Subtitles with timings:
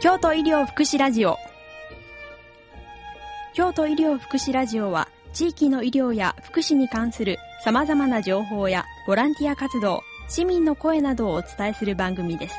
[0.00, 1.38] 京都医療福祉ラジオ。
[3.52, 12.54] 京都医療福祉ラジオは地域の医療や福祉に関する様々な情報やボランティア活動市民の声などをお伝えする番組です。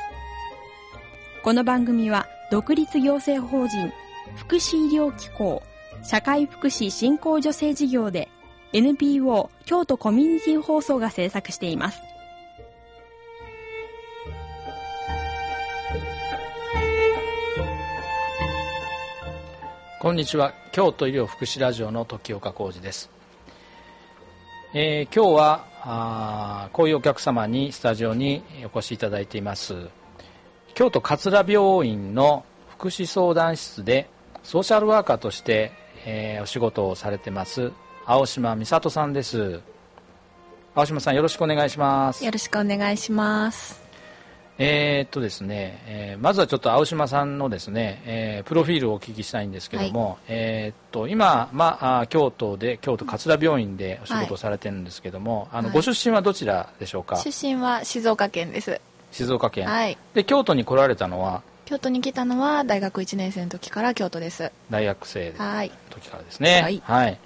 [1.42, 3.90] この番組は独立行政法人
[4.36, 5.62] 福祉医療機構
[6.02, 8.28] 社会福祉振興助成事業で
[8.74, 12.02] NPO 京都コミュニティ放送が制作しています。
[20.00, 20.54] こんにちは。
[20.72, 23.10] 京都医療福祉ラジオの時岡浩二です、
[24.72, 28.42] えー、今日はあこういうお客様にスタジオに
[28.74, 29.88] お越しいただいています。
[30.72, 34.08] 京都桂病院の福祉相談室で
[34.42, 35.70] ソーシャルワーカーとして、
[36.06, 37.70] えー、お仕事をされてます
[38.06, 39.60] 青島美里さんです。
[40.74, 42.24] 青島さんよろしくお願いします。
[42.24, 43.89] よろしくお願いします。
[44.62, 57.16] えー、っとですね、えー、まずはちょっと青島さんのですね、えー、プロフィールをお聞きしたいんですけども、はい、えー、っと今、まあ、京都で京都桂病院でお仕事をされてるんですけども、はい、あのご出身はどちらでしょうか？
[57.16, 58.78] 出身は静岡県です。
[59.12, 61.42] 静岡県、はい、で京都に来られたのは？
[61.64, 64.52] 京都に来たのは大学1年生の時から京都です。
[64.68, 66.60] 大学生の時からですね。
[66.60, 67.18] はい、はい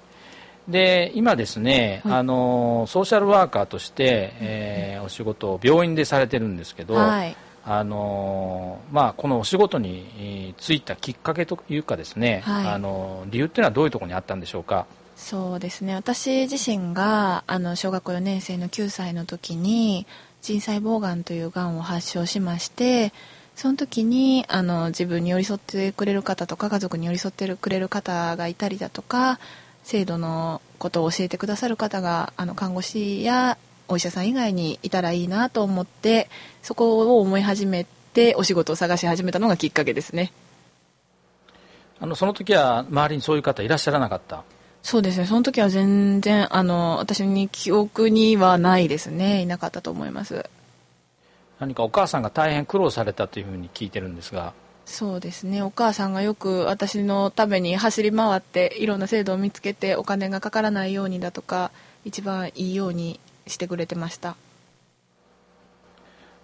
[0.67, 14.85] で今ですね、はい、あのソーシャルワーカーとして、えー、お仕事を病院でされてるんですけど、はい、あのまあ、このお仕事に就いたきっかけというかですね、はい、あの理由っていうのはどういうところにあったんでしょうか？
[15.15, 15.95] そうですね。
[15.95, 20.05] 私自身があの小学校4年生の9歳の時に
[20.41, 23.13] 腎細胞がんというがんを発症しまして
[23.55, 29.39] その時にあの自分に寄り添ってくれる方とか家族に寄り添ってくれる方がいたりだとか
[29.85, 36.27] 制度のことを教えてくださる方があの看護師やお医者さん以外にいたらいいなと思って
[36.63, 40.33] そこを思い始めてお仕事を探し始めたのがきっかけですね。
[41.99, 44.43] あのその時は周りにそういう方いらっしゃらなかった？
[44.81, 45.27] そうですね。
[45.27, 49.41] その時は全然あの私に記憶にはないですね。
[49.41, 50.49] いなかったと思います。
[51.59, 54.53] 何かお母さんが大変苦労されたというふうに聞いてるんですが
[54.85, 55.61] そうですね。
[55.61, 61.71] お母さんがよく私のために走り回っていろんな制度を見つけてお金がかからないようにだとか
[62.05, 64.29] 一番いいようにしてくれてました、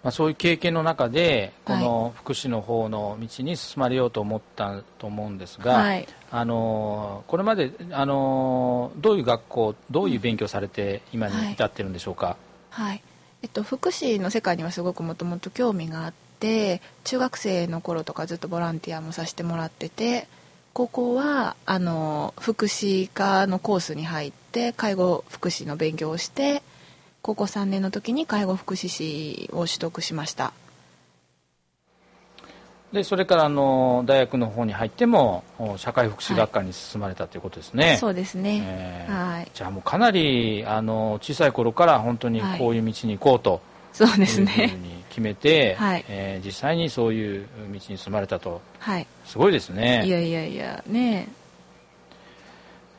[0.02, 12.36] まあ、そういう経験の中でこの福祉の方の道に進まれようと思ったと思うんですが、はい、あのこれまであのどういう学校どういう勉強されて今に至ってるんでしょうか、
[12.70, 13.02] はい、はい、
[13.42, 20.26] えっと、福祉の世界にはすごくもともと興味があって中学生の頃とかずっとボランティアもさせてもらってて
[20.72, 26.64] 高校はあの福祉科のコースに入って介護福祉の勉強をして
[27.22, 30.52] 高校3年の時に介護福祉士を取得しました。
[32.92, 35.44] でそれからあの大学の方に入っても
[35.78, 39.50] 社会福祉学科に進まれたということですね、はい、そうですね、えー、はい。
[39.54, 44.76] じゃあもうかなりあの小さい頃から本当にこういう道に行こうと、そうですね
[45.12, 50.06] 決めて、はい、えー、実際にそういう道に進まれたと、はい、すごいですね。
[50.06, 51.28] いやいやいやね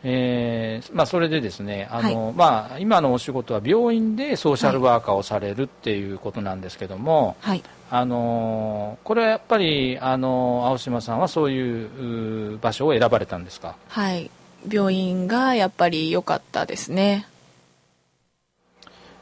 [0.03, 0.81] え。
[0.83, 13.75] ーまあ、それでですねあの、はい、まあ、今のお仕事は病院でソーシャルワーカーをされるっていうことなんですけども、はい、あのこれはやっぱりあの青島さんはそういう場所を選ばれたんですか？
[13.87, 14.29] はい。
[14.69, 17.27] 病院がやっぱり良かったですね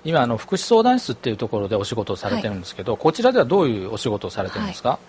[0.04, 5.00] 今あの福祉相談室っていうところでお仕事をされてるんですけど、はい、こちらではどういうお仕事をされてるんですか、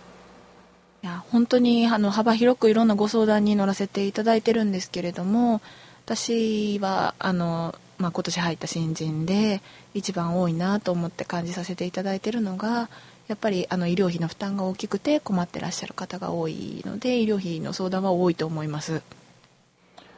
[1.02, 5.60] いや本当にあの幅広くいろんなご相談に乗らせていただいてるんですけれども
[6.04, 9.62] 私はあの、まあ、今年入った新人で
[9.94, 12.88] 一番多いなと思って感じさせていただいてるのが
[13.28, 19.02] やっぱりあの医療費の負担が大きくて困ってらっしゃる方が多いので医療費の相談は多いと思います。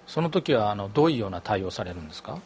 [0.06, 2.40] その時はあのどういうような対応されるんですか？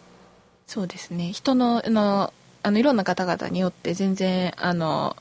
[0.69, 2.32] そうですね人のあの
[2.62, 5.17] あのいろんな方々によって全然あの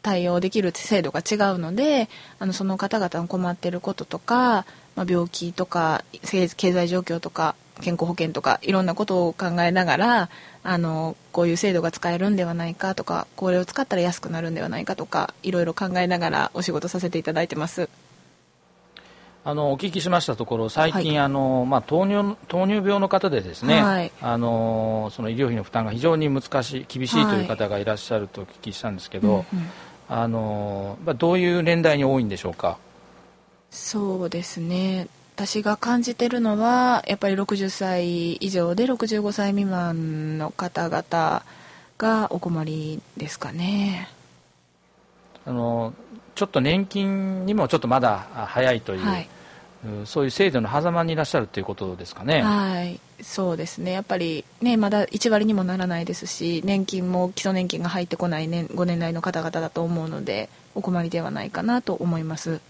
[0.00, 2.08] 対応できる制度が違うので
[2.38, 4.64] あのその方々の困ってることとか、
[4.94, 10.30] まあ、病気とか経済状況とか健康保険とかいろんなことを考えながら
[10.62, 17.88] あのこういう制度が使えるんではないかとかこれを使ったら安くなるんではないかとかいろいろ考えながらお仕事させていただいてます。
[19.44, 29.66] あのお聞きしましたところ最近、はい、あのまあ、糖尿糖尿病の方でですね、はい、あのその医療費の負担が非常に難しい厳しいという方がいらっしゃるとお聞きしたんですけど、はいうんうん、
[30.08, 32.78] あのどういう年代に多いんでしょうか？
[33.70, 35.08] そうですね。
[35.34, 41.42] 私が感じてるのはやっぱり60歳以上で65歳未満の方々
[41.98, 44.08] がお困りですかね。
[45.44, 45.94] あの
[46.34, 49.28] ちょっと年金にもちょっとまだ早いという、はい、
[50.04, 52.42] そういう制度の狭間にいらっしゃるということですかね。
[52.42, 53.00] はい。
[53.22, 53.92] そうですね。
[53.92, 62.60] やっぱりねまだ1割にもならないですし年金も基礎年金が入ってこない年5年代の方々だと思うのでお困りではないかなと思います。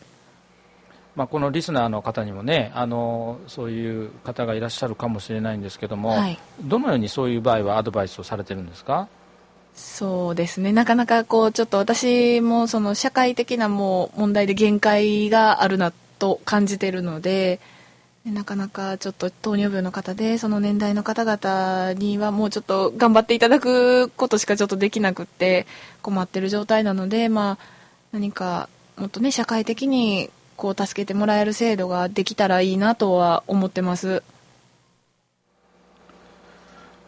[1.15, 9.09] まあ、このリスナーの方にもねあのそういう方がいらっしゃるかもしれないんですけども、はい、どのようにそういう場合はアドバイスをされてるんですか？
[9.75, 10.73] そうですね。
[10.73, 17.59] なかなかこうちょっと私もその社会的なもう問題で限界があるなと感じてるので
[18.25, 25.67] なかなかちょっと糖尿病の方でその年代の方々にはもうちょっと頑張っていただくことしかちょっとできなくって
[26.03, 27.59] 困ってる状態なのでまあ
[28.13, 34.23] 何かもっとね社会的にこう助けてもらえる制度ができたらいいなとは思ってます。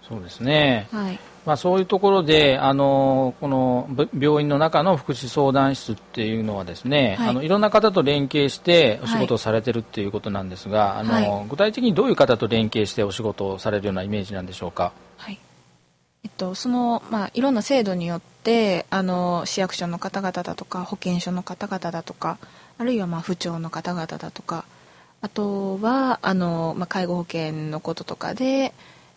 [0.08, 3.88] そうですね、はいまあ、そういうところであのこの
[4.18, 14.92] 病院の中の福祉相談室っていうのはですね、はい、あのいろんな方と連携してお仕事をされてるっていうことなんですが、はい、あの、はい、具体的にどういう方と連携してお仕事をされるようなイメージなんでしょうか？
[15.18, 15.38] はい。
[16.24, 22.38] えっと、その、まあ、いろんな制度によってあの市役所の方々だとか保健所の方々だとか
[22.78, 24.64] あるいはまあ府庁の方々だとか
[25.20, 28.72] あとはあの、まあ、介護保険のこととかで、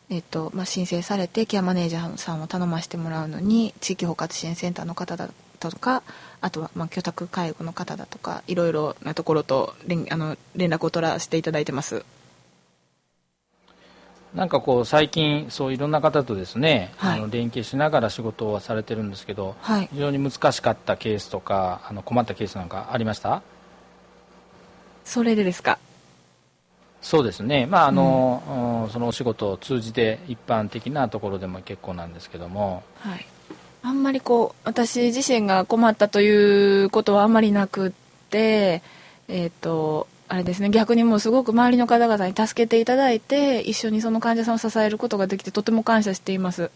[0.09, 6.01] えっとまあ、申請されてケアマネージャーさんを頼ませてもらうのに地域包括支援センターの方だとか
[6.39, 12.05] あとはまあ居宅介護の方だとかいろいろなところと連あの連絡を取らせていただいてます。
[14.33, 23.41] なんかこう最近そういろんな方とですね、はい、あの連携しながら仕事をされてるんですけど、はい、非常に難しかったケースとかあの困ったケースなんかありました？
[25.05, 25.79] それでですか？
[27.07, 33.25] そうですね、まああの、うん、そのお仕事を通じて一般的なところでも結構なんですけども、はい、
[33.81, 37.91] あんまりこう私自身が困ったということはあんまりなくっ
[38.29, 38.81] て、
[39.29, 40.69] えーとあれですね。
[40.69, 46.69] 逆にもうすごく周りの方々に助けていただいて一緒にその患者さんを支えることができてとても感謝しています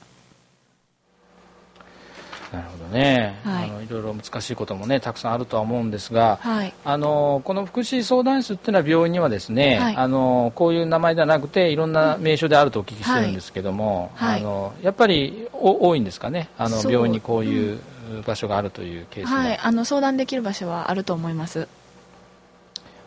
[2.92, 16.50] ね、はい、あのいろいろ難しいこともねたくさんあるとは思うんですが、はい、あのこの福祉相談室っていうのは病院にはですね、はい、あのこういう名前ではなくていろんな名称であるとお聞きしてるんですけども、あのやっぱりお多いんですかね？
[16.58, 17.80] あの病院にこういう
[18.26, 21.68] 場所があるというケースはい、あの相談できる場所はあると思います。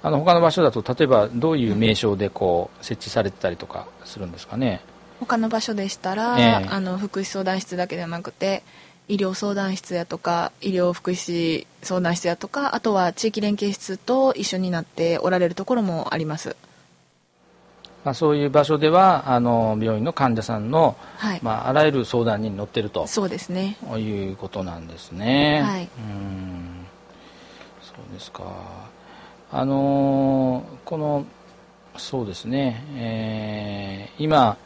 [0.03, 4.81] あの他の場所だと例えばどういう名称でこう設置されてたりとかするんですかね？
[5.21, 8.63] 他の場所でしたら、えー、あの福祉相談室だけではなくて
[9.09, 16.57] 医療相談室やとか医療福祉相談室やとかあとは地域連携室と一緒になっておられるところもあります。
[18.05, 23.07] まあ、そういう場所ではあの病院の患者さんの、はい、まあ、あらゆる相談に乗ってると。
[23.07, 23.79] そうですね。
[23.97, 25.63] いうことなんですね。
[25.65, 26.87] はい、うん。
[27.83, 28.43] そうですか。
[29.51, 31.25] あのこの
[31.97, 34.57] そうですね、えー、今、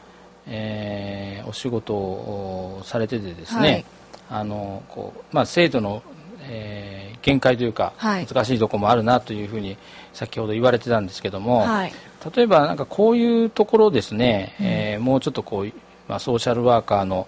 [0.46, 3.84] えー、お仕事をされててですね、はい、
[4.30, 6.02] あのこうまあ、制度の、
[6.42, 9.76] えー、限界というか、はい、難しいところもあるなというふうに
[10.12, 11.92] 先ほど言われてたんですけども、はい、
[12.34, 15.72] 例えばなんかこういうところですね、うん、えー、もうちょっとこう、
[16.08, 17.26] まあ、ソーシャルワーカーの、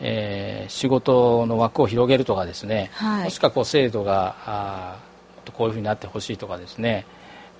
[0.00, 2.90] えー、仕事の枠を広げるとかですね、
[3.24, 4.96] もしくはこう制度があ
[5.44, 7.06] とこういうふうになってほしいとかですね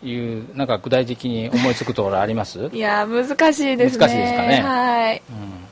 [0.02, 2.68] いうなんか具体的に思いつくところあります？
[2.72, 4.06] いや難しいですね。
[4.06, 4.62] 難しいですかね。
[4.62, 5.66] はい、うん、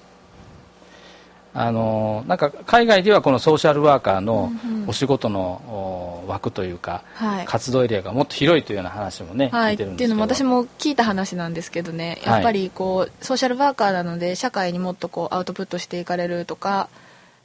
[1.56, 4.50] あのなんか海外ではこのソーシャルワーカーの
[4.88, 9.98] お仕事の枠というか、はい、活動エリアがもっと広いというような話もね、はい、聞いてるんですけど。
[9.98, 12.20] っていうのも私も聞いた話なんですけどね。
[12.24, 16.88] やっぱりこう、ソーシャルワーカーなので社会にもっとこうアウトプットしていかれるとか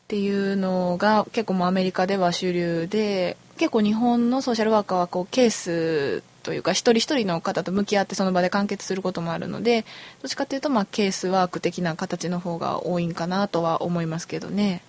[0.05, 9.83] っていうのが結構もうアメリカでは主流で結構日本のソーシャルワーカーはこうケースというか一人一人の方と向き合ってその場で完結することもあるので
[10.21, 14.81] どっちかというとまあケースワーク的な形の方が多いんかなとは思いますけどね。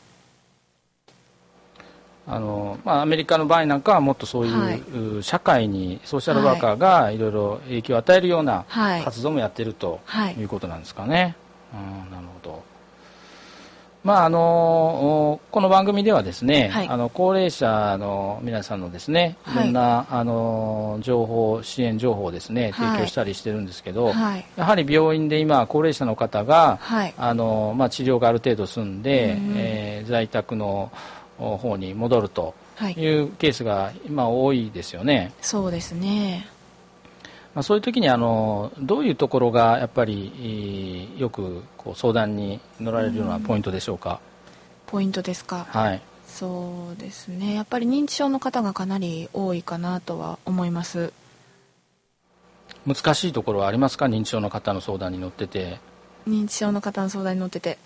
[2.27, 7.19] あのまあ、アメリカの場合なんかはもっとそういう、社会にソーシャルワーカーがい。
[7.19, 8.65] ろいろ影響を与えるような
[9.05, 10.01] 活動もやってると
[10.39, 10.45] い。
[10.45, 11.35] うことなんですかね。
[11.73, 12.70] はい、うん、なるほど
[14.03, 19.57] まあ、あのこの番組ではですね、はい、あの高齢者の皆さんのですねい。
[19.57, 26.79] ろんな、はい、あの情報支援情報をですね提供したりしてるんですけど、はい、やはり病院で今高齢者の方が、
[27.19, 30.91] あのまあ、治療がある程度済んで、うん、えー、在宅の
[31.39, 32.55] 方に戻ると
[32.97, 35.33] いうケースが今多いですよね。
[35.43, 36.49] そうですね
[37.55, 44.21] まあ、そういう時にあのどういうところがやっぱりよくこう相談に乗られるようなポイントでしょうか、
[44.87, 45.67] うん、ポイントですか？
[45.69, 46.01] はい。
[46.27, 47.55] そうですね。
[47.55, 51.13] やっぱり認知症の方がかなり多いかなとは思います。
[52.87, 54.05] 難しいところはありますか？
[54.07, 55.81] 認知症の方の相談に乗ってて。
[56.29, 57.79] 認知症の方の相談に乗ってて。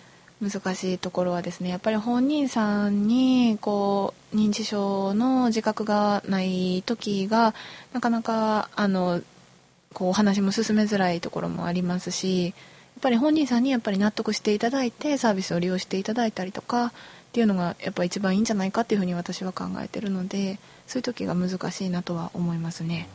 [0.42, 1.70] 難しいところはですね。
[1.70, 7.54] やっぱり本人さんにこう認知症の自覚がない時が
[7.94, 9.22] なかなかあの
[9.94, 12.54] こうお話も進めづらいところもありますしやっ
[13.00, 16.90] ぱり本人さんにやっぱり納得していただいてサービスを利用していただいたりとかっ
[17.32, 23.08] ていうのがやっぱ一番いいんじゃないかっていうふうに私は考えてるのでそういう時が難しいなとは思いますね。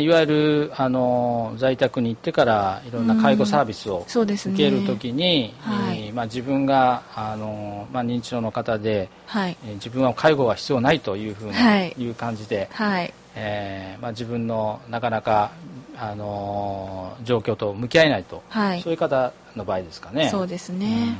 [0.00, 15.52] いわゆるあの在宅に行ってからいろんな介護サービスを受けるときに、はい、まあ、自分があの、まあ、認知症の方で、はい、自分は介護が必要ないというふうな、はい、いう感じで、はいえーまあ、自分のなかなか
[15.98, 20.28] あの状況と向き合えないと、はい、そういう方の場合ですかね。
[20.30, 21.16] そうですね、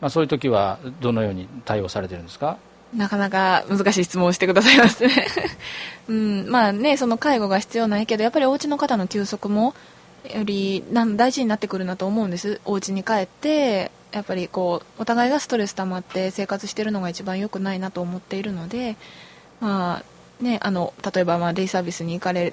[0.00, 2.58] まあ、そういう時はどのように対応されてるんですか？
[2.94, 5.26] なかなか難しい質問をしてくださいますね。
[6.08, 9.74] うん、まあねその介護が必要ないけどやっぱりお家の方の休息も
[10.34, 12.60] より大事になってくるなと思うんです。
[12.64, 18.96] お家に帰ってやっぱりこうお互いがストレス溜まって生活してるのが一番良くないなと思っているので
[19.60, 20.13] まあ
[20.44, 22.52] ねあの例えばまあデイサービスに行かれ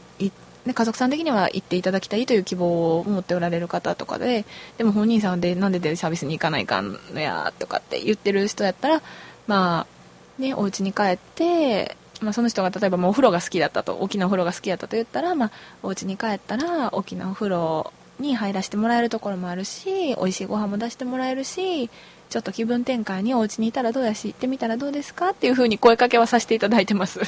[0.64, 4.46] ね、家族さん的には行っていただきたいという希望を持っておられる方とかで
[4.78, 9.02] でも本人さんでなんでデイサービスに行かないかんのやとかって言ってる人やったら
[9.48, 10.02] まあ
[10.42, 15.52] ね、お家に帰って、まあ、その人が例えばもうお風呂が好きだったと大きなお風呂が好きだったと言ったら、まあ、
[15.84, 21.90] お家に帰ったら大きなお風呂に入らせてもらえるところもあるし美味しいご飯も出してもらえるし
[22.30, 27.20] ちょっと気分転換にお家にいたらどうやし行ってみたらどうですかっていうふうに声かけはさせていただいてます。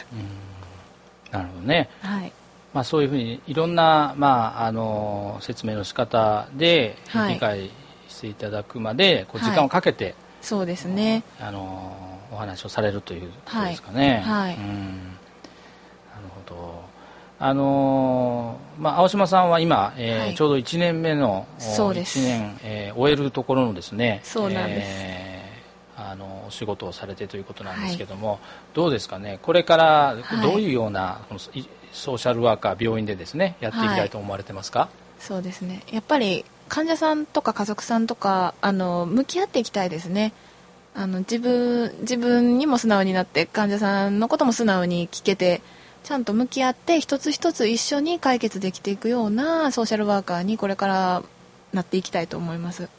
[1.34, 2.32] なるほどね、はい。
[2.74, 6.96] まあ、そういうふうにいろんな、まあ、あの説明の仕方で
[7.30, 7.72] 理解
[8.08, 11.24] していただくまで、こう時間をかけて、はい、そうですね。
[11.40, 14.24] あのお話をされるということですかね。
[14.26, 16.84] はい、うん、なるほど。
[17.40, 22.20] あのー、まあ、青島さんは今、えー、はい、ちょうど1年目のそうです。
[22.20, 28.40] 1年、えー、終えるところのですねそうなんです、えー、あのお仕事をされてということなんですけども、はい、
[28.74, 29.40] どうですかね？
[29.42, 31.20] これからどういうような、
[31.92, 35.84] ソーシャルワーカー病院でですねやっていきたいと思われてますか、そうですね。
[35.92, 40.34] やっぱり患者さんとか家族さんとかあの向き合っていきたいですね。
[40.96, 45.62] あの自分自分にも素直になって患者さんのことも素直に聞けて
[46.04, 51.24] ちゃんと向き合って一つ一つ一緒に解決できていくようなソーシャルワーカーにこれから
[51.74, 52.90] なっていきたいと思います。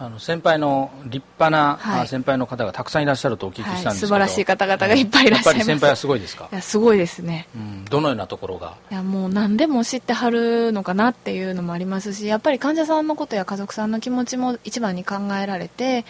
[0.00, 6.48] あの先輩の立派な、はい、先輩の方がたくさんいらっしゃるとお聞きしたんですけど、はい、素晴らしい方々がいっぱいいらっしゃいます、やっぱり先輩はすごいですか？
[6.52, 8.76] いやすごいですね、うん、どのようなところが？
[8.92, 16.04] いやもう何でも知ってはるのかなっていうのもありますしやっぱり患者さんのことや家族さんの気持ちも一番に考えられて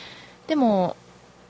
[0.48, 0.94] でも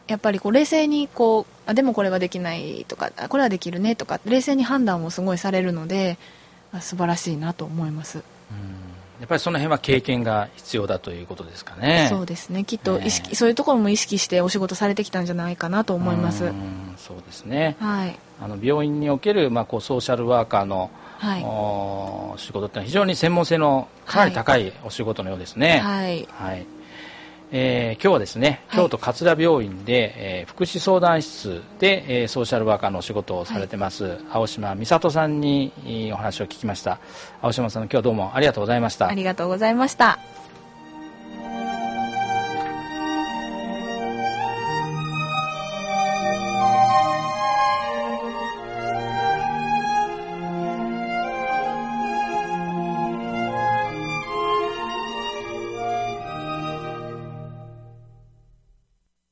[0.07, 6.19] やっぱりこう冷静にこうあでもこれはできないとかこれはできるねとか冷静に判断をすごいされるので
[6.81, 8.19] 素晴らしいなと思います。
[8.19, 12.07] うんやっぱりその辺は経験が必要だということですかね。
[12.09, 12.65] そうですね。
[12.65, 16.45] きっと意識、そういうところも意識してお仕事されてきたんじゃないかなと思います。
[16.45, 16.53] う
[16.97, 17.77] そうですね。
[17.81, 18.19] はい。
[18.41, 25.81] あの病院におけるまあこうソーシャルワーカーの、はい、お仕事ってのは非常に専門性のかなり高いお仕事のようですね。
[25.81, 26.29] はい。
[26.31, 26.65] はい。
[27.51, 35.73] えー、今日はですね、京都桂病院で、はい、えー、福祉相談室で、えー、ソーシャルワーカーのお仕事をされてます、はい、青島美里さんに
[36.13, 36.99] お話を聞きました。
[37.41, 39.09] 青島さん今日はどうもありがとうございました。
[39.09, 40.19] ありがとうございました